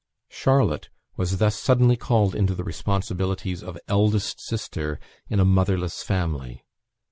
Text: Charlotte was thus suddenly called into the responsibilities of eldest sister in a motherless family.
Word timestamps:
Charlotte 0.31 0.89
was 1.15 1.37
thus 1.37 1.55
suddenly 1.55 1.95
called 1.95 2.33
into 2.33 2.55
the 2.55 2.63
responsibilities 2.63 3.61
of 3.61 3.77
eldest 3.87 4.39
sister 4.41 4.99
in 5.29 5.39
a 5.39 5.45
motherless 5.45 6.01
family. 6.01 6.65